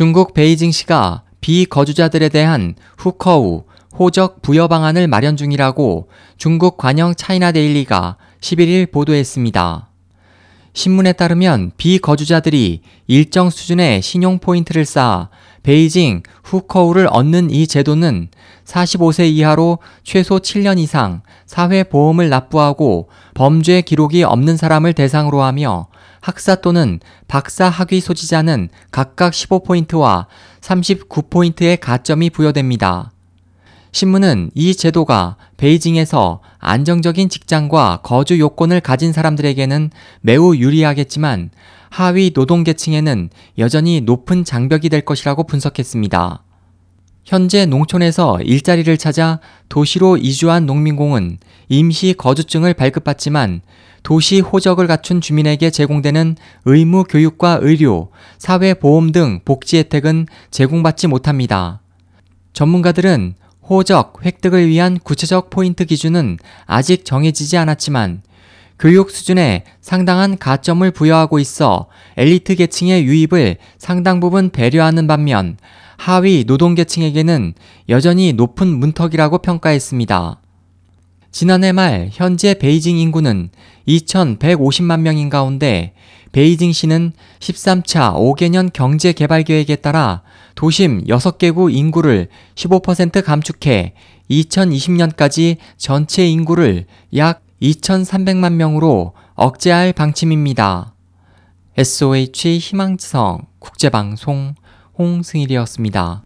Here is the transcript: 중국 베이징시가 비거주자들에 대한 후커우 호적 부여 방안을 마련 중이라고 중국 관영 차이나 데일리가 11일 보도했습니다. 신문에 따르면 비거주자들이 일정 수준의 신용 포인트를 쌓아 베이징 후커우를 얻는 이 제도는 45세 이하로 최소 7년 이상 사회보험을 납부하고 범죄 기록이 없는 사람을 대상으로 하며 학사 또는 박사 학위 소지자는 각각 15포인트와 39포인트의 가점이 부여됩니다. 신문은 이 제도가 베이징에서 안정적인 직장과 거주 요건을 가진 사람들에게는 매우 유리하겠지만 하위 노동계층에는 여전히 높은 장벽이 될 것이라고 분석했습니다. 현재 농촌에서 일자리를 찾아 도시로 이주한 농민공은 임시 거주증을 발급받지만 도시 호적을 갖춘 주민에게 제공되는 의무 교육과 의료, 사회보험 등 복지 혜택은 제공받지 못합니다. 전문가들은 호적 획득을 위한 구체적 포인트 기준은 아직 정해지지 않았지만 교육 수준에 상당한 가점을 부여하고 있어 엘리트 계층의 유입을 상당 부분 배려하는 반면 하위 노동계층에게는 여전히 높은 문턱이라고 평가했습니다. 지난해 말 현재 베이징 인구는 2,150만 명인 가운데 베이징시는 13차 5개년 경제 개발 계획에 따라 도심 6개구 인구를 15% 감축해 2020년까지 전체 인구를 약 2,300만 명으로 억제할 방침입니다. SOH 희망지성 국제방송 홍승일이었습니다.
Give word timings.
중국 0.00 0.32
베이징시가 0.32 1.24
비거주자들에 1.42 2.30
대한 2.30 2.74
후커우 2.96 3.64
호적 3.98 4.40
부여 4.40 4.66
방안을 4.66 5.08
마련 5.08 5.36
중이라고 5.36 6.08
중국 6.38 6.78
관영 6.78 7.14
차이나 7.14 7.52
데일리가 7.52 8.16
11일 8.40 8.92
보도했습니다. 8.92 9.90
신문에 10.72 11.12
따르면 11.12 11.72
비거주자들이 11.76 12.80
일정 13.08 13.50
수준의 13.50 14.00
신용 14.00 14.38
포인트를 14.38 14.86
쌓아 14.86 15.28
베이징 15.64 16.22
후커우를 16.44 17.06
얻는 17.10 17.50
이 17.50 17.66
제도는 17.66 18.28
45세 18.64 19.30
이하로 19.30 19.80
최소 20.02 20.38
7년 20.38 20.78
이상 20.78 21.20
사회보험을 21.44 22.30
납부하고 22.30 23.10
범죄 23.34 23.82
기록이 23.82 24.22
없는 24.22 24.56
사람을 24.56 24.94
대상으로 24.94 25.42
하며 25.42 25.89
학사 26.20 26.56
또는 26.56 27.00
박사 27.28 27.68
학위 27.68 28.00
소지자는 28.00 28.68
각각 28.90 29.32
15포인트와 29.32 30.26
39포인트의 30.60 31.78
가점이 31.80 32.30
부여됩니다. 32.30 33.12
신문은 33.92 34.50
이 34.54 34.74
제도가 34.74 35.36
베이징에서 35.56 36.40
안정적인 36.58 37.28
직장과 37.28 38.00
거주 38.02 38.38
요건을 38.38 38.80
가진 38.80 39.12
사람들에게는 39.12 39.90
매우 40.20 40.54
유리하겠지만 40.54 41.50
하위 41.88 42.30
노동계층에는 42.34 43.30
여전히 43.58 44.00
높은 44.00 44.44
장벽이 44.44 44.88
될 44.88 45.00
것이라고 45.04 45.44
분석했습니다. 45.44 46.44
현재 47.30 47.64
농촌에서 47.64 48.40
일자리를 48.42 48.96
찾아 48.96 49.38
도시로 49.68 50.16
이주한 50.16 50.66
농민공은 50.66 51.38
임시 51.68 52.12
거주증을 52.18 52.74
발급받지만 52.74 53.60
도시 54.02 54.40
호적을 54.40 54.88
갖춘 54.88 55.20
주민에게 55.20 55.70
제공되는 55.70 56.34
의무 56.64 57.04
교육과 57.04 57.60
의료, 57.62 58.10
사회보험 58.38 59.12
등 59.12 59.38
복지 59.44 59.76
혜택은 59.78 60.26
제공받지 60.50 61.06
못합니다. 61.06 61.80
전문가들은 62.52 63.34
호적 63.62 64.24
획득을 64.24 64.66
위한 64.66 64.98
구체적 64.98 65.50
포인트 65.50 65.84
기준은 65.84 66.36
아직 66.66 67.04
정해지지 67.04 67.56
않았지만 67.56 68.22
교육 68.80 69.12
수준에 69.12 69.62
상당한 69.80 70.36
가점을 70.36 70.90
부여하고 70.90 71.38
있어 71.38 71.86
엘리트 72.16 72.56
계층의 72.56 73.04
유입을 73.04 73.58
상당 73.78 74.18
부분 74.18 74.50
배려하는 74.50 75.06
반면 75.06 75.58
하위 76.00 76.44
노동계층에게는 76.46 77.52
여전히 77.90 78.32
높은 78.32 78.68
문턱이라고 78.68 79.36
평가했습니다. 79.36 80.40
지난해 81.30 81.72
말 81.72 82.08
현재 82.10 82.54
베이징 82.54 82.96
인구는 82.96 83.50
2,150만 83.86 85.00
명인 85.00 85.28
가운데 85.28 85.92
베이징시는 86.32 87.12
13차 87.40 88.14
5개년 88.14 88.70
경제 88.72 89.12
개발 89.12 89.42
계획에 89.42 89.76
따라 89.76 90.22
도심 90.54 91.04
6개구 91.04 91.70
인구를 91.70 92.28
15% 92.54 93.22
감축해 93.22 93.92
2020년까지 94.30 95.58
전체 95.76 96.26
인구를 96.26 96.86
약 97.14 97.42
2,300만 97.60 98.54
명으로 98.54 99.12
억제할 99.34 99.92
방침입니다. 99.92 100.94
SOH 101.76 102.58
희망지성 102.58 103.42
국제방송 103.58 104.54
홍승일이었습니다. 105.00 106.24